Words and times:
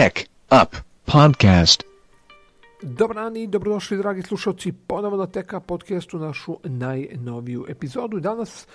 Tech 0.00 0.26
Up 0.62 0.76
Podcast. 1.04 1.82
Dobar 2.82 3.16
dan 3.16 3.36
i 3.36 3.46
dobrodošli 3.46 3.96
dragi 3.96 4.22
slušalci 4.22 4.72
ponovo 4.72 5.16
na 5.16 5.26
Teka 5.26 5.60
podcastu 5.60 6.18
našu 6.18 6.56
najnoviju 6.64 7.66
epizodu. 7.68 8.20
Danas 8.20 8.66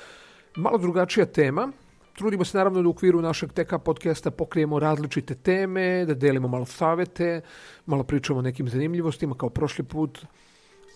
malo 0.55 0.77
drugačija 0.77 1.25
tema. 1.25 1.71
Trudimo 2.13 2.45
se 2.45 2.57
naravno 2.57 2.81
da 2.81 2.87
u 2.87 2.91
okviru 2.91 3.21
našeg 3.21 3.53
Teka 3.53 3.79
podcasta 3.79 4.31
pokrijemo 4.31 4.79
različite 4.79 5.35
teme, 5.35 6.05
da 6.05 6.13
delimo 6.13 6.47
malo 6.47 6.65
savete, 6.65 7.41
malo 7.85 8.03
pričamo 8.03 8.39
o 8.39 8.41
nekim 8.41 8.69
zanimljivostima 8.69 9.35
kao 9.35 9.49
prošli 9.49 9.83
put. 9.83 10.25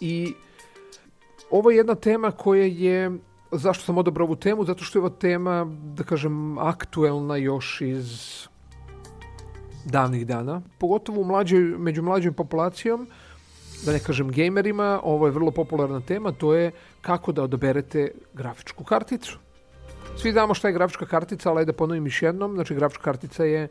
I 0.01 0.33
ovo 1.49 1.71
je 1.71 1.77
jedna 1.77 1.95
tema 1.95 2.31
koja 2.31 2.65
je 2.65 3.11
Zašto 3.51 3.85
sam 3.85 3.97
odabrao 3.97 4.25
ovu 4.25 4.35
temu? 4.35 4.65
Zato 4.65 4.83
što 4.83 4.99
je 4.99 5.01
ova 5.01 5.09
tema, 5.09 5.65
da 5.95 6.03
kažem, 6.03 6.57
aktuelna 6.57 7.37
još 7.37 7.81
iz 7.81 8.47
davnih 9.91 10.27
dana, 10.27 10.61
pogotovo 10.77 11.21
u 11.21 11.25
mlađoj, 11.25 11.59
među 11.59 12.01
mlađom 12.01 12.33
populacijom, 12.33 13.07
da 13.85 13.91
ne 13.91 13.99
kažem 13.99 14.31
gamerima, 14.31 14.99
ovo 15.03 15.27
je 15.27 15.31
vrlo 15.31 15.51
popularna 15.51 16.01
tema, 16.01 16.31
to 16.31 16.53
je 16.53 16.71
kako 17.01 17.31
da 17.31 17.43
odaberete 17.43 18.11
grafičku 18.33 18.83
karticu. 18.83 19.37
Svi 20.17 20.31
znamo 20.31 20.53
šta 20.53 20.67
je 20.67 20.73
grafička 20.73 21.05
kartica, 21.05 21.49
ali 21.49 21.65
da 21.65 21.73
ponovim 21.73 22.05
još 22.05 22.21
jednom, 22.21 22.55
znači 22.55 22.75
grafička 22.75 23.03
kartica 23.03 23.43
je 23.43 23.63
e, 23.63 23.69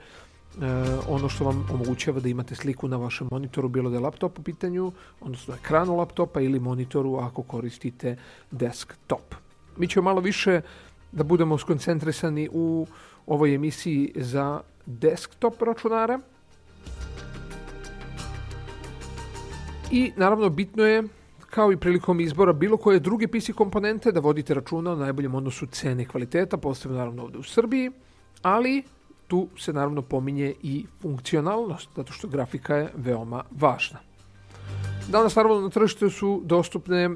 ono 1.09 1.29
što 1.29 1.45
vam 1.45 1.67
omogućava 1.73 2.21
da 2.21 2.29
imate 2.29 2.55
sliku 2.55 2.89
na 2.89 2.97
vašem 2.97 3.29
monitoru, 3.31 3.69
bilo 3.69 3.91
da 3.91 3.97
je 3.97 4.01
laptop 4.01 4.39
u 4.39 4.43
pitanju, 4.43 4.93
odnosno 5.21 5.55
ekranu 5.55 5.97
laptopa 5.97 6.41
ili 6.41 6.61
monitoru 6.61 7.17
ako 7.17 7.43
koristite 7.43 8.17
desktop. 8.51 9.35
Mi 9.77 9.89
ćemo 9.89 10.05
malo 10.05 10.21
više 10.21 10.61
da 11.13 11.25
budemo 11.25 11.59
skoncentrisani 11.59 12.49
u 12.53 12.87
ovoj 13.27 13.55
emisiji 13.55 14.13
za 14.17 14.61
desktop 14.87 15.63
računare. 15.63 16.19
I 19.91 20.13
naravno 20.17 20.49
bitno 20.49 20.85
je 20.85 21.03
kao 21.51 21.73
i 21.73 21.77
prilikom 21.77 22.21
izbora 22.21 22.53
bilo 22.53 22.77
koje 22.77 23.01
druge 23.01 23.29
PC 23.29 23.53
komponente 23.57 24.13
da 24.13 24.21
vodite 24.21 24.55
računa 24.55 24.93
o 24.93 24.97
najboljem 24.97 25.35
odnosu 25.35 25.67
cene 25.67 26.03
i 26.03 26.07
kvaliteta, 26.07 26.57
posebno 26.57 26.99
naravno 26.99 27.23
ovde 27.23 27.39
u 27.39 27.43
Srbiji, 27.43 27.91
ali 28.43 28.83
tu 29.27 29.49
se 29.59 29.73
naravno 29.73 30.03
pominje 30.03 30.55
i 30.63 30.87
funkcionalnost, 31.01 31.89
zato 31.97 32.13
što 32.13 32.29
grafika 32.29 32.77
je 32.77 32.93
veoma 32.97 33.45
važna. 33.51 33.99
Danas 35.09 35.37
naravno 35.37 35.61
na 35.61 35.69
tržištu 35.69 36.11
su 36.11 36.41
dostupne 36.45 37.11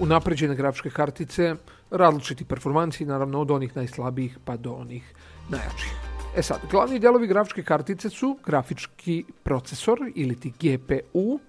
unapređene 0.00 0.54
grafičke 0.54 0.90
kartice, 0.90 1.54
različiti 1.90 2.44
performansi, 2.44 3.04
naravno 3.04 3.40
od 3.40 3.50
onih 3.50 3.76
najslabijih 3.76 4.38
pa 4.44 4.56
do 4.56 4.72
onih 4.72 5.14
najjačih. 5.48 5.92
E 6.36 6.42
sad, 6.42 6.60
glavni 6.70 6.98
delovi 6.98 7.26
grafičke 7.26 7.62
kartice 7.62 8.10
su 8.10 8.38
grafički 8.46 9.24
procesor 9.42 9.98
ili 10.14 10.40
ti 10.40 10.52
GPU, 10.60 11.40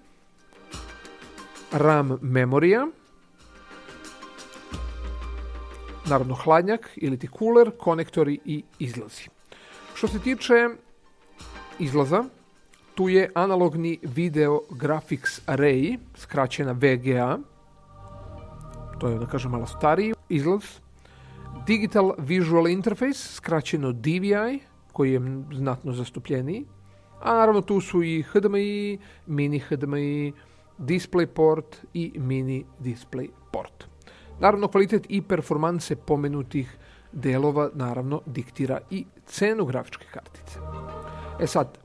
RAM 1.72 2.18
memorija, 2.22 2.86
naravno 6.06 6.34
hladnjak 6.34 6.90
ili 6.96 7.18
ti 7.18 7.28
cooler, 7.38 7.70
konektori 7.78 8.38
i 8.44 8.62
izlazi. 8.78 9.28
Što 9.94 10.08
se 10.08 10.18
tiče 10.18 10.68
izlaza, 11.78 12.24
tu 12.94 13.08
je 13.08 13.30
analogni 13.34 13.98
video 14.02 14.60
graphics 14.70 15.40
array, 15.46 15.98
skraćena 16.16 16.72
VGA, 16.72 17.38
to 19.02 19.08
je 19.08 19.18
da 19.18 19.26
kažem 19.26 19.50
malo 19.50 19.66
stariji 19.66 20.14
izlaz, 20.28 20.62
Digital 21.66 22.12
Visual 22.18 22.68
Interface, 22.68 23.18
skraćeno 23.18 23.92
DVI, 23.92 24.60
koji 24.92 25.12
je 25.12 25.20
znatno 25.52 25.92
zastupljeniji, 25.92 26.64
a 27.20 27.34
naravno 27.34 27.60
tu 27.60 27.80
su 27.80 28.02
i 28.02 28.22
HDMI, 28.22 28.98
mini 29.26 29.58
HDMI, 29.58 30.32
DisplayPort 30.78 31.76
i 31.94 32.12
mini 32.14 32.64
DisplayPort. 32.80 33.84
Naravno, 34.40 34.68
kvalitet 34.68 35.06
i 35.08 35.22
performanse 35.22 35.96
pomenutih 35.96 36.78
delova 37.12 37.70
naravno 37.74 38.20
diktira 38.26 38.78
i 38.90 39.04
cenu 39.26 39.64
grafičke 39.64 40.06
kartice. 40.12 40.58
E 41.40 41.46
sad, 41.46 41.78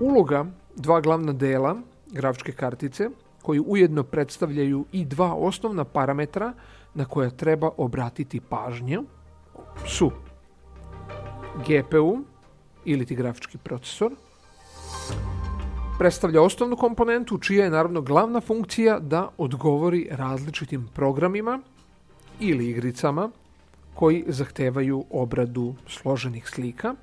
uloga 0.00 0.46
dva 0.76 1.00
glavna 1.00 1.32
dela 1.32 1.76
grafičke 2.12 2.52
kartice, 2.52 3.10
koji 3.46 3.60
ujedno 3.66 4.02
predstavljaju 4.02 4.84
i 4.92 5.04
dva 5.04 5.34
osnovna 5.34 5.84
parametra 5.84 6.52
na 6.94 7.04
koja 7.04 7.30
treba 7.30 7.70
obratiti 7.76 8.40
pažnju, 8.40 9.04
su 9.86 10.10
GPU 11.66 12.18
ili 12.84 13.06
ti 13.06 13.14
grafički 13.14 13.58
procesor, 13.58 14.12
predstavlja 15.98 16.42
osnovnu 16.42 16.76
komponentu 16.76 17.38
čija 17.38 17.64
je 17.64 17.70
naravno 17.70 18.02
glavna 18.02 18.40
funkcija 18.40 18.98
da 18.98 19.28
odgovori 19.38 20.08
različitim 20.10 20.88
programima 20.94 21.60
ili 22.40 22.70
igricama 22.70 23.30
koji 23.94 24.24
zahtevaju 24.26 25.04
obradu 25.10 25.74
složenih 25.86 26.48
slika, 26.48 26.94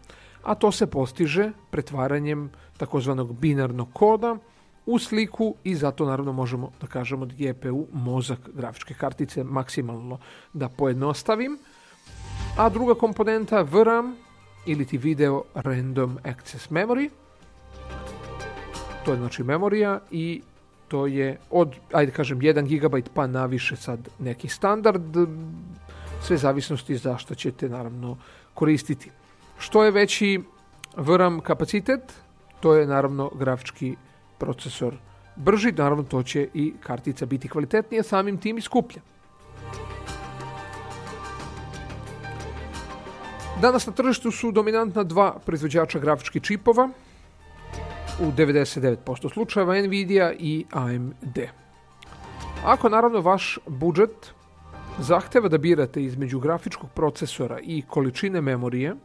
a 0.44 0.56
to 0.56 0.72
se 0.72 0.88
postiže 0.88 1.52
pretvaranjem 1.72 2.50
takozvanog 2.78 3.36
binarnog 3.36 3.88
koda 3.94 4.38
u 4.85 4.99
sliku 4.99 5.55
i 5.63 5.75
zato 5.75 6.05
naravno 6.05 6.31
možemo 6.31 6.71
da 6.81 6.88
kažemo 6.88 7.25
da 7.25 7.35
GPU 7.35 7.88
mozak 7.94 8.39
grafičke 8.53 8.94
kartice 8.94 9.44
maksimalno 9.44 10.19
da 10.53 10.69
pojednostavim. 10.69 11.57
A 12.57 12.69
druga 12.69 12.94
komponenta 12.94 13.61
VRAM 13.61 14.16
ili 14.66 14.85
ti 14.85 14.97
Video 14.97 15.44
Random 15.53 16.17
Access 16.23 16.69
Memory. 16.69 17.09
To 19.05 19.11
je 19.11 19.17
znači 19.17 19.44
memorija 19.44 19.99
i 20.11 20.41
to 20.88 21.07
je 21.07 21.38
od, 21.50 21.75
ajde 21.94 22.11
kažem, 22.11 22.39
1 22.39 22.79
GB 22.79 23.07
pa 23.13 23.27
naviše 23.27 23.75
sad 23.75 24.09
neki 24.19 24.47
standard, 24.47 25.15
sve 26.21 26.38
zavisnosti 26.38 26.97
za 26.97 27.17
što 27.17 27.35
ćete 27.35 27.69
naravno 27.69 28.17
koristiti. 28.53 29.11
Što 29.57 29.83
je 29.83 29.91
veći 29.91 30.41
VRAM 30.97 31.39
kapacitet, 31.39 32.13
to 32.59 32.75
je 32.75 32.88
naravno 32.88 33.31
grafički 33.35 33.95
procesor 34.38 34.97
brži, 35.35 35.71
naravno 35.71 36.03
to 36.03 36.23
će 36.23 36.47
i 36.53 36.73
kartica 36.79 37.25
biti 37.25 37.49
kvalitetnija, 37.49 38.03
samim 38.03 38.38
tim 38.38 38.57
i 38.57 38.61
skuplja. 38.61 39.01
Danas 43.61 43.88
na 43.88 43.94
tržištu 43.94 44.31
su 44.31 44.51
dominantna 44.51 45.03
dva 45.03 45.39
proizvođača 45.45 45.99
grafičkih 45.99 46.41
čipova, 46.41 46.89
u 48.19 48.31
99% 48.31 49.33
slučajeva 49.33 49.81
Nvidia 49.81 50.33
i 50.39 50.65
AMD. 50.71 51.39
Ako 52.65 52.89
naravno 52.89 53.21
vaš 53.21 53.59
budžet 53.67 54.33
zahteva 55.00 55.50
da 55.50 55.57
birate 55.57 56.03
između 56.03 56.39
grafičkog 56.39 56.89
procesora 56.89 57.59
i 57.61 57.81
količine 57.81 58.41
memorije, 58.41 58.95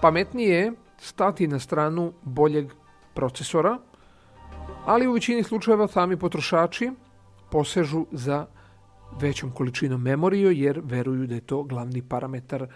pametnije 0.00 0.58
je 0.58 0.72
stati 0.98 1.46
na 1.46 1.58
stranu 1.58 2.12
boljeg 2.22 2.72
procesora, 3.14 3.78
ali 4.84 5.06
u 5.06 5.12
većini 5.12 5.42
slučajeva 5.42 5.88
sami 5.88 6.16
potrošači 6.16 6.90
posežu 7.50 8.06
za 8.12 8.46
većom 9.20 9.50
količinom 9.50 10.02
memorije 10.02 10.58
jer 10.58 10.80
veruju 10.84 11.26
da 11.26 11.34
je 11.34 11.40
to 11.40 11.62
glavni 11.62 12.02
parametar 12.02 12.66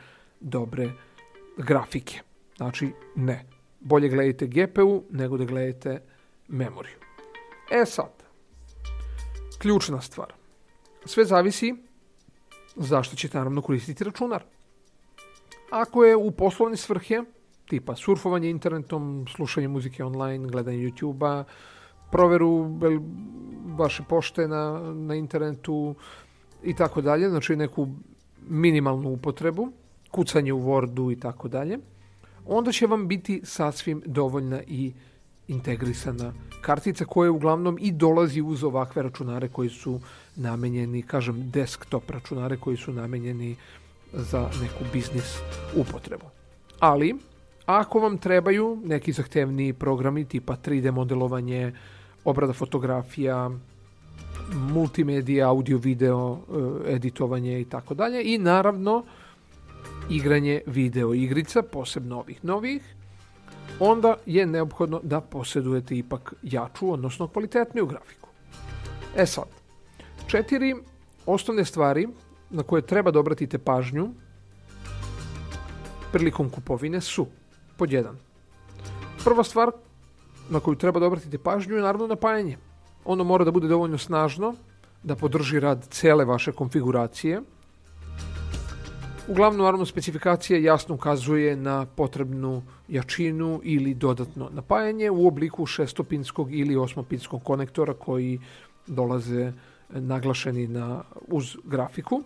dobre 0.40 0.90
grafike. 1.56 2.20
Znači, 2.56 2.92
ne. 3.16 3.44
Bolje 3.80 4.08
gledajte 4.08 4.46
GPU 4.46 5.02
nego 5.10 5.36
da 5.36 5.44
gledate 5.44 6.02
memoriju. 6.48 6.96
E 7.70 7.84
sad, 7.86 8.12
ključna 9.58 10.00
stvar. 10.00 10.32
Sve 11.04 11.24
zavisi 11.24 11.74
zašto 12.76 13.16
ćete 13.16 13.38
naravno 13.38 13.62
koristiti 13.62 14.04
računar. 14.04 14.42
Ako 15.70 16.04
je 16.04 16.16
u 16.16 16.30
poslovne 16.30 16.76
svrhe, 16.76 17.22
tipa 17.68 17.96
surfovanje 17.96 18.50
internetom, 18.50 19.26
slušanje 19.36 19.68
muzike 19.68 20.04
online, 20.04 20.48
gledanje 20.48 20.78
YouTube-a, 20.78 21.44
proveru 22.10 22.78
vaše 23.76 24.02
pošte 24.08 24.48
na, 24.48 24.92
na 24.94 25.14
internetu 25.14 25.94
i 26.64 26.74
tako 26.74 27.00
dalje, 27.00 27.30
znači 27.30 27.56
neku 27.56 27.88
minimalnu 28.48 29.10
upotrebu, 29.10 29.72
kucanje 30.10 30.52
u 30.52 30.60
Wordu 30.60 31.12
i 31.12 31.20
tako 31.20 31.48
dalje, 31.48 31.78
onda 32.46 32.72
će 32.72 32.86
vam 32.86 33.08
biti 33.08 33.40
sasvim 33.44 34.02
dovoljna 34.06 34.62
i 34.66 34.92
integrisana 35.48 36.32
kartica 36.60 37.04
koja 37.04 37.30
uglavnom 37.30 37.78
i 37.80 37.92
dolazi 37.92 38.42
uz 38.42 38.64
ovakve 38.64 39.02
računare 39.02 39.48
koji 39.48 39.68
su 39.68 40.00
namenjeni, 40.36 41.02
kažem, 41.02 41.50
desktop 41.50 42.10
računare 42.10 42.56
koji 42.56 42.76
su 42.76 42.92
namenjeni 42.92 43.56
za 44.12 44.50
neku 44.62 44.84
biznis 44.92 45.38
upotrebu. 45.76 46.24
Ali, 46.80 47.14
ako 47.66 48.00
vam 48.00 48.18
trebaju 48.18 48.78
neki 48.84 49.12
zahtevni 49.12 49.72
programi 49.72 50.24
tipa 50.24 50.56
3D 50.56 50.90
modelovanje, 50.90 51.72
obrada 52.24 52.52
fotografija, 52.52 53.50
multimedija, 54.54 55.48
audio, 55.48 55.78
video, 55.78 56.38
eh, 56.86 56.94
editovanje 56.94 57.60
i 57.60 57.64
tako 57.64 57.94
dalje 57.94 58.22
i 58.34 58.38
naravno 58.38 59.04
igranje 60.10 60.60
video 60.66 61.14
igrica, 61.14 61.62
posebno 61.62 62.18
ovih 62.18 62.44
novih, 62.44 62.82
onda 63.80 64.14
je 64.26 64.46
neophodno 64.46 65.00
da 65.02 65.20
posjedujete 65.20 65.96
ipak 65.96 66.34
jaču, 66.42 66.92
odnosno 66.92 67.28
kvalitetniju 67.28 67.86
grafiku. 67.86 68.28
E 69.16 69.26
sad, 69.26 69.48
četiri 70.26 70.74
osnovne 71.26 71.64
stvari 71.64 72.08
na 72.50 72.62
koje 72.62 72.82
treba 72.82 73.10
da 73.10 73.20
obratite 73.20 73.58
pažnju 73.58 74.08
prilikom 76.12 76.50
kupovine 76.50 77.00
su 77.00 77.26
pod 77.76 77.92
jedan. 77.92 78.16
Prva 79.24 79.44
stvar 79.44 79.70
na 80.50 80.60
koju 80.60 80.76
treba 80.76 81.00
da 81.00 81.06
obratite 81.06 81.38
pažnju 81.38 81.74
je 81.74 81.82
naravno 81.82 82.06
napajanje. 82.06 82.56
Ono 83.04 83.24
mora 83.24 83.44
da 83.44 83.50
bude 83.50 83.68
dovoljno 83.68 83.98
snažno 83.98 84.54
da 85.02 85.16
podrži 85.16 85.60
rad 85.60 85.86
cele 85.90 86.24
vaše 86.24 86.52
konfiguracije. 86.52 87.42
Uglavnom, 89.28 89.64
naravno, 89.64 89.86
specifikacija 89.86 90.58
jasno 90.58 90.94
ukazuje 90.94 91.56
na 91.56 91.86
potrebnu 91.86 92.62
jačinu 92.88 93.60
ili 93.62 93.94
dodatno 93.94 94.50
napajanje 94.52 95.10
u 95.10 95.26
obliku 95.26 95.66
šestopinskog 95.66 96.54
ili 96.54 96.76
osmopinskog 96.76 97.42
konektora 97.42 97.94
koji 97.94 98.40
dolaze 98.86 99.52
naglašeni 99.88 100.66
na, 100.66 101.02
uz 101.28 101.56
grafiku. 101.64 102.22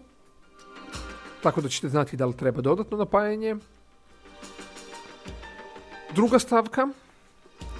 Tako 1.42 1.60
da 1.60 1.68
ćete 1.68 1.88
znati 1.88 2.16
da 2.16 2.26
li 2.26 2.36
treba 2.36 2.60
dodatno 2.60 2.96
napajanje. 2.96 3.56
Druga 6.14 6.38
stavka, 6.38 6.88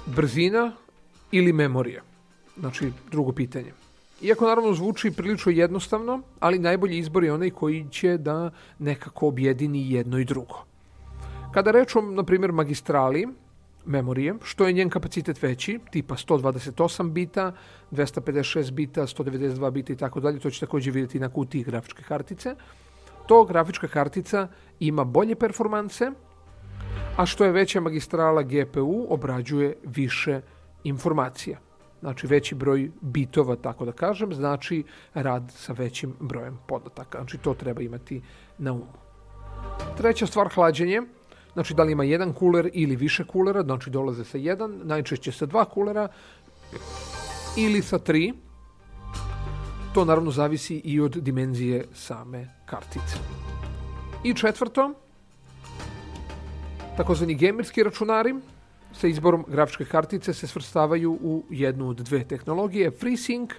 brzina 0.05 0.71
ili 1.31 1.53
memorija. 1.53 2.01
Znači, 2.59 2.91
drugo 3.11 3.31
pitanje. 3.31 3.73
Iako 4.21 4.47
naravno 4.47 4.73
zvuči 4.73 5.11
prilično 5.11 5.51
jednostavno, 5.51 6.21
ali 6.39 6.59
najbolji 6.59 6.97
izbor 6.97 7.23
je 7.23 7.33
onaj 7.33 7.49
koji 7.49 7.85
će 7.91 8.17
da 8.17 8.51
nekako 8.79 9.27
objedini 9.27 9.91
jedno 9.91 10.19
i 10.19 10.25
drugo. 10.25 10.63
Kada 11.53 11.71
rečom, 11.71 12.15
na 12.15 12.23
primjer, 12.23 12.51
magistrali, 12.51 13.27
memorije, 13.85 14.35
što 14.43 14.67
je 14.67 14.73
njen 14.73 14.89
kapacitet 14.89 15.41
veći, 15.41 15.79
tipa 15.91 16.15
128 16.15 17.11
bita, 17.11 17.51
256 17.91 18.71
bita, 18.71 19.01
192 19.01 19.71
bita 19.71 19.93
i 19.93 19.95
tako 19.95 20.19
dalje, 20.19 20.39
to 20.39 20.49
će 20.49 20.59
takođe 20.59 20.91
vidjeti 20.91 21.19
na 21.19 21.29
kutiji 21.29 21.63
grafičke 21.63 22.03
kartice, 22.03 22.55
to 23.27 23.43
grafička 23.45 23.87
kartica 23.87 24.47
ima 24.79 25.03
bolje 25.03 25.35
performanse, 25.35 26.11
a 27.17 27.25
što 27.25 27.45
je 27.45 27.51
veća 27.51 27.81
magistrala 27.81 28.43
GPU 28.43 29.05
obrađuje 29.09 29.75
više 29.83 30.41
informacija. 30.83 31.59
Znači 31.99 32.27
veći 32.27 32.55
broj 32.55 32.91
bitova, 33.01 33.55
tako 33.55 33.85
da 33.85 33.91
kažem, 33.91 34.33
znači 34.33 34.83
rad 35.13 35.51
sa 35.55 35.73
većim 35.73 36.13
brojem 36.19 36.59
podataka. 36.67 37.17
Znači 37.17 37.37
to 37.37 37.53
treba 37.53 37.81
imati 37.81 38.21
na 38.57 38.73
umu. 38.73 38.93
Treća 39.97 40.25
stvar, 40.25 40.49
hlađenje. 40.53 41.01
Znači 41.53 41.73
da 41.73 41.83
li 41.83 41.91
ima 41.91 42.03
jedan 42.03 42.33
kuler 42.33 42.69
ili 42.73 42.95
više 42.95 43.23
kulera, 43.23 43.61
znači 43.61 43.89
dolaze 43.89 44.23
sa 44.23 44.37
jedan, 44.37 44.79
najčešće 44.83 45.31
sa 45.31 45.45
dva 45.45 45.65
kulera 45.65 46.07
ili 47.57 47.81
sa 47.81 47.99
tri. 47.99 48.33
To 49.93 50.05
naravno 50.05 50.31
zavisi 50.31 50.81
i 50.83 51.01
od 51.01 51.11
dimenzije 51.11 51.85
same 51.93 52.47
kartice. 52.65 53.17
I 54.23 54.33
četvrto, 54.33 54.93
takozvani 56.97 57.35
gamerski 57.35 57.83
računari 57.83 58.35
sa 58.93 59.07
izborom 59.07 59.45
grafičke 59.47 59.85
kartice 59.85 60.33
se 60.33 60.47
svrstavaju 60.47 61.11
u 61.11 61.43
jednu 61.49 61.89
od 61.89 61.97
dve 61.97 62.23
tehnologije, 62.23 62.91
FreeSync 62.91 63.49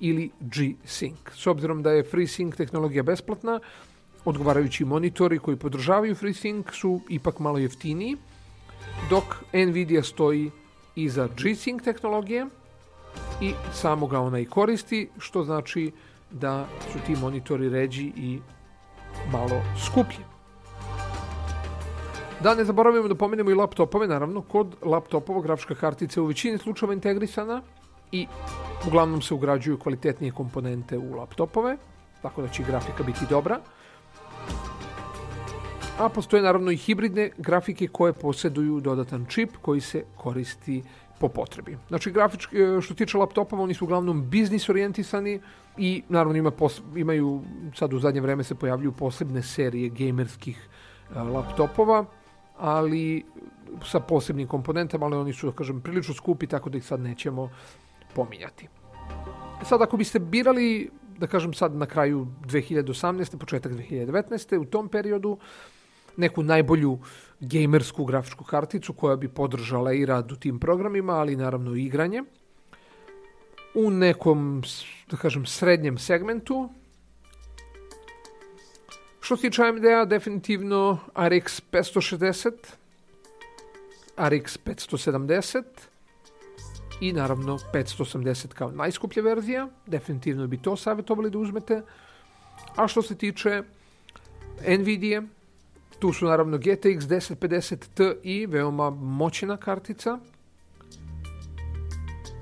ili 0.00 0.30
G-Sync. 0.40 1.32
S 1.34 1.46
obzirom 1.46 1.82
da 1.82 1.90
je 1.90 2.04
FreeSync 2.04 2.56
tehnologija 2.56 3.02
besplatna, 3.02 3.60
odgovarajući 4.24 4.84
monitori 4.84 5.38
koji 5.38 5.56
podržavaju 5.56 6.14
FreeSync 6.14 6.72
su 6.72 7.00
ipak 7.08 7.38
malo 7.38 7.58
jeftiniji, 7.58 8.16
dok 9.10 9.24
Nvidia 9.52 10.02
stoji 10.02 10.50
iza 10.96 11.28
G-Sync 11.36 11.84
tehnologije 11.84 12.46
i 13.40 13.52
samo 13.72 14.06
ga 14.06 14.20
ona 14.20 14.38
i 14.38 14.44
koristi, 14.44 15.08
što 15.18 15.44
znači 15.44 15.92
da 16.30 16.66
su 16.92 16.98
ti 17.06 17.16
monitori 17.16 17.68
ređi 17.68 18.12
i 18.16 18.38
malo 19.32 19.62
skuplji. 19.86 20.31
Da 22.42 22.54
ne 22.54 22.64
zaboravimo 22.64 23.08
da 23.08 23.14
pomenemo 23.14 23.50
i 23.50 23.54
laptopove, 23.54 24.06
naravno, 24.06 24.40
kod 24.42 24.74
laptopova 24.82 25.40
grafička 25.42 25.74
kartica 25.74 26.22
u 26.22 26.26
većini 26.26 26.58
slučajeva 26.58 26.94
integrisana 26.94 27.62
i 28.12 28.26
uglavnom 28.86 29.22
se 29.22 29.34
ugrađuju 29.34 29.78
kvalitetnije 29.78 30.32
komponente 30.32 30.98
u 30.98 31.14
laptopove, 31.14 31.76
tako 32.22 32.42
da 32.42 32.48
će 32.48 32.62
grafika 32.62 33.02
biti 33.02 33.26
dobra. 33.30 33.60
A 35.98 36.08
postoje 36.08 36.42
naravno 36.42 36.70
i 36.70 36.76
hibridne 36.76 37.30
grafike 37.36 37.88
koje 37.88 38.12
posjeduju 38.12 38.80
dodatan 38.80 39.26
čip 39.28 39.50
koji 39.62 39.80
se 39.80 40.04
koristi 40.16 40.82
po 41.20 41.28
potrebi. 41.28 41.76
Znači, 41.88 42.10
grafički, 42.10 42.56
e, 42.58 42.80
što 42.80 42.94
tiče 42.94 43.18
laptopova, 43.18 43.62
oni 43.62 43.74
su 43.74 43.84
uglavnom 43.84 44.30
biznis 44.30 44.68
orijentisani 44.68 45.40
i 45.76 46.02
naravno 46.08 46.38
ima 46.38 46.52
imaju, 46.96 47.42
sad 47.74 47.92
u 47.92 47.98
zadnje 47.98 48.20
vreme 48.20 48.44
se 48.44 48.54
pojavljuju 48.54 48.92
posebne 48.92 49.42
serije 49.42 49.88
gamerskih 49.88 50.68
e, 51.16 51.18
laptopova 51.18 52.04
ali 52.62 53.24
sa 53.84 54.00
posebnim 54.00 54.48
komponentama, 54.48 55.06
ali 55.06 55.16
oni 55.16 55.32
su, 55.32 55.50
da 55.50 55.56
kažem, 55.56 55.80
prilično 55.80 56.14
skupi, 56.14 56.46
tako 56.46 56.70
da 56.70 56.78
ih 56.78 56.84
sad 56.86 57.00
nećemo 57.00 57.50
pominjati. 58.14 58.68
Sad, 59.64 59.82
ako 59.82 59.96
biste 59.96 60.18
birali, 60.18 60.90
da 61.18 61.26
kažem 61.26 61.54
sad 61.54 61.74
na 61.74 61.86
kraju 61.86 62.26
2018. 62.46 63.38
početak 63.38 63.72
2019. 63.72 64.56
u 64.58 64.64
tom 64.64 64.88
periodu, 64.88 65.38
neku 66.16 66.42
najbolju 66.42 66.98
gamersku 67.40 68.04
grafičku 68.04 68.44
karticu 68.44 68.92
koja 68.92 69.16
bi 69.16 69.28
podržala 69.28 69.92
i 69.92 70.06
rad 70.06 70.32
u 70.32 70.36
tim 70.36 70.58
programima, 70.58 71.12
ali 71.12 71.36
naravno 71.36 71.74
i 71.74 71.84
igranje. 71.84 72.22
U 73.74 73.90
nekom, 73.90 74.62
da 75.10 75.16
kažem, 75.16 75.46
srednjem 75.46 75.98
segmentu, 75.98 76.68
Što 79.22 79.36
se 79.36 79.42
tiče 79.42 79.62
AMD-a, 79.62 80.04
definitivno 80.04 80.98
RX 81.14 81.62
560, 81.72 82.52
RX 84.16 84.58
570 84.64 85.62
i 87.00 87.12
naravno 87.12 87.58
580 87.74 88.46
kao 88.48 88.70
najskuplja 88.70 89.22
verzija. 89.22 89.68
Definitivno 89.86 90.46
bi 90.46 90.58
to 90.58 90.76
savjetovali 90.76 91.30
da 91.30 91.38
uzmete. 91.38 91.82
A 92.76 92.88
što 92.88 93.02
se 93.02 93.14
tiče 93.14 93.62
Nvidia, 94.78 95.22
tu 95.98 96.12
su 96.12 96.26
naravno 96.26 96.58
GTX 96.58 97.00
1050 97.00 98.20
Ti, 98.22 98.46
veoma 98.46 98.90
moćna 98.90 99.56
kartica– 99.56 100.18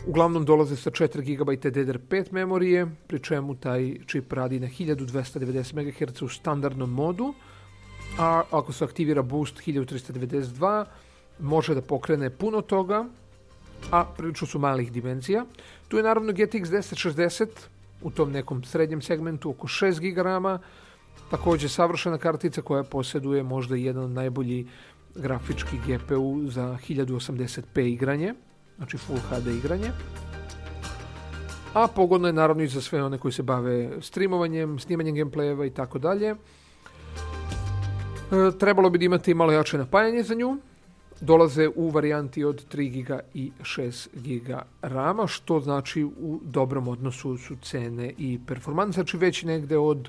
Uglavnom 0.07 0.45
dolaze 0.45 0.77
sa 0.77 0.91
4 0.91 1.21
GB 1.21 1.61
DDR5 1.61 2.33
memorije, 2.33 2.87
pri 3.07 3.19
čemu 3.21 3.55
taj 3.55 3.99
čip 4.07 4.33
radi 4.33 4.61
na 4.61 4.67
1290 4.67 5.75
MHz 5.77 6.23
u 6.23 6.29
standardnom 6.29 6.91
modu, 6.91 7.35
a 8.19 8.43
ako 8.51 8.73
se 8.73 8.85
aktivira 8.85 9.23
boost 9.23 9.61
1392, 9.67 10.85
može 11.39 11.75
da 11.75 11.83
pokrene 11.83 12.31
puno 12.31 12.61
toga, 12.61 13.05
a 13.91 14.05
prilično 14.17 14.47
su 14.47 14.59
malih 14.59 14.93
dimenzija. 14.93 15.45
Tu 15.89 15.97
je 15.97 16.03
naravno 16.03 16.33
GTX 16.33 16.73
1060 16.73 17.47
u 18.03 18.11
tom 18.11 18.33
nekom 18.33 18.65
srednjem 18.65 19.03
segmentu, 19.03 19.51
oko 19.51 19.69
6 19.69 20.01
GB 20.01 20.65
takođe 21.31 21.69
savršena 21.69 22.19
kartica 22.19 22.63
koja 22.63 22.83
posjeduje 22.83 23.43
možda 23.43 23.77
jedan 23.77 24.05
od 24.05 24.11
najbolji 24.11 24.67
grafički 25.15 25.77
GPU 25.87 26.49
za 26.49 26.79
1080p 26.89 27.81
igranje 27.81 28.35
znači 28.81 28.99
Full 28.99 29.19
HD 29.19 29.47
igranje. 29.47 29.91
A 31.75 31.87
pogodno 31.89 32.27
je 32.27 32.33
naravno 32.33 32.63
i 32.63 32.69
za 32.69 32.81
sve 32.81 33.05
one 33.05 33.19
koji 33.19 33.33
se 33.33 33.43
bave 33.43 33.91
streamovanjem, 34.01 34.79
snimanjem 34.79 35.17
gameplayeva 35.17 35.67
i 35.67 35.71
tako 35.71 35.99
dalje. 35.99 36.31
E, 36.31 36.37
trebalo 38.59 38.91
bi 38.91 38.99
da 38.99 39.05
imate 39.05 39.35
malo 39.35 39.53
jače 39.53 39.79
napajanje 39.79 40.23
za 40.23 40.35
nju. 40.35 40.57
Dolaze 41.21 41.69
u 41.77 41.91
varijanti 41.91 42.45
od 42.45 42.65
3 42.75 42.91
GB 42.91 43.21
i 43.35 43.53
6 43.63 44.09
GB 44.15 44.55
RAM-a, 44.83 45.27
što 45.27 45.61
znači 45.61 46.05
u 46.05 46.41
dobrom 46.43 46.89
odnosu 46.89 47.37
su 47.39 47.57
cene 47.63 48.13
i 48.19 48.41
performans. 48.47 48.95
Znači 48.95 49.17
već 49.17 49.43
negde 49.43 49.79
od 49.79 50.09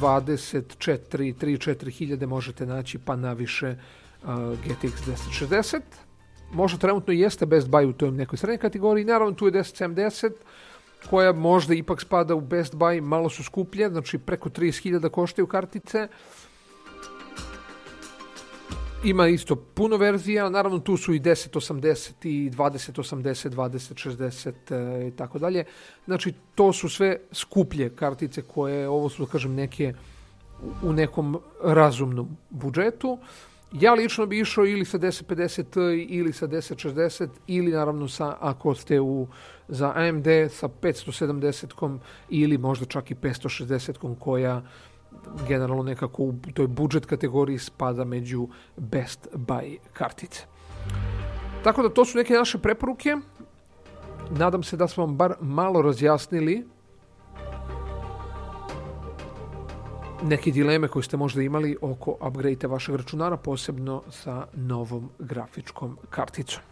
24, 0.00 1.34
3-4 1.34 1.90
hiljade 1.90 2.26
možete 2.26 2.66
naći 2.66 2.98
pa 2.98 3.16
naviše 3.16 3.76
uh, 4.22 4.28
GTX 4.28 4.92
1060 5.40 5.80
možda 6.52 6.78
trenutno 6.78 7.12
jeste 7.12 7.46
Best 7.46 7.68
Buy 7.68 7.88
u 7.88 7.92
toj 7.92 8.10
nekoj 8.10 8.38
srednjoj 8.38 8.58
kategoriji, 8.58 9.04
naravno 9.04 9.34
tu 9.34 9.46
je 9.46 9.52
1070 9.52 10.30
koja 11.10 11.32
možda 11.32 11.74
ipak 11.74 12.00
spada 12.00 12.34
u 12.34 12.40
Best 12.40 12.74
Buy, 12.74 13.00
malo 13.00 13.30
su 13.30 13.44
skuplje, 13.44 13.88
znači 13.88 14.18
preko 14.18 14.48
30.000 14.48 15.08
koštaju 15.08 15.46
kartice. 15.46 16.08
Ima 19.04 19.28
isto 19.28 19.56
puno 19.56 19.96
verzija, 19.96 20.50
naravno 20.50 20.78
tu 20.78 20.96
su 20.96 21.14
i 21.14 21.20
1080 21.20 22.10
i 22.22 22.50
2080, 22.50 23.48
2060 23.48 25.08
i 25.08 25.16
tako 25.16 25.38
dalje. 25.38 25.64
Znači 26.04 26.34
to 26.54 26.72
su 26.72 26.88
sve 26.88 27.18
skuplje 27.32 27.96
kartice 27.96 28.42
koje, 28.42 28.88
ovo 28.88 29.08
su 29.08 29.24
da 29.24 29.32
kažem 29.32 29.54
neke 29.54 29.94
u 30.82 30.92
nekom 30.92 31.40
razumnom 31.62 32.36
budžetu. 32.50 33.18
Ja 33.72 33.94
lično 33.94 34.26
bi 34.26 34.40
išao 34.40 34.66
ili 34.66 34.84
sa 34.84 34.98
1050 34.98 36.06
ili 36.08 36.32
sa 36.32 36.48
1060 36.48 37.28
ili 37.46 37.72
naravno 37.72 38.08
sa, 38.08 38.36
ako 38.40 38.74
ste 38.74 39.00
u, 39.00 39.26
za 39.68 39.92
AMD 39.94 40.26
sa 40.50 40.68
570-kom 40.82 42.00
ili 42.28 42.58
možda 42.58 42.86
čak 42.86 43.10
i 43.10 43.14
560-kom 43.14 44.14
koja 44.14 44.62
generalno 45.48 45.82
nekako 45.82 46.22
u 46.22 46.34
toj 46.54 46.66
budžet 46.66 47.06
kategoriji 47.06 47.58
spada 47.58 48.04
među 48.04 48.48
best 48.76 49.28
buy 49.32 49.78
kartice. 49.92 50.44
Tako 51.64 51.82
da 51.82 51.88
to 51.88 52.04
su 52.04 52.18
neke 52.18 52.34
naše 52.34 52.58
preporuke. 52.58 53.16
Nadam 54.30 54.62
se 54.62 54.76
da 54.76 54.88
smo 54.88 55.06
vam 55.06 55.16
bar 55.16 55.34
malo 55.40 55.82
razjasnili 55.82 56.66
neke 60.22 60.50
dileme 60.50 60.88
koje 60.88 61.02
ste 61.02 61.16
možda 61.16 61.42
imali 61.42 61.76
oko 61.80 62.16
upgrade 62.20 62.66
vašeg 62.66 62.94
računara, 62.94 63.36
posebno 63.36 64.02
sa 64.10 64.46
novom 64.54 65.10
grafičkom 65.18 65.98
karticom. 66.10 66.62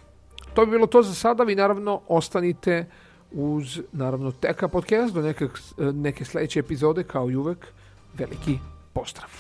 To 0.55 0.67
bi 0.67 0.71
bilo 0.71 0.87
to 0.87 1.03
za 1.03 1.15
sada. 1.15 1.45
Vi 1.45 1.55
naravno 1.55 2.01
ostanite 2.09 2.87
uz 3.33 3.81
naravno 3.93 4.33
Teka 4.33 4.69
podcast 4.69 5.15
do 5.15 5.23
neke, 5.23 5.49
neke 5.79 6.25
sledeće 6.25 6.61
epizode 6.61 7.05
kao 7.05 7.31
i 7.31 7.37
uvek. 7.37 7.67
Veliki 8.15 8.59
pozdrav. 8.93 9.31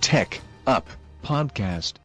Tech 0.00 0.40
Up 0.78 0.84
Podcast. 1.22 2.03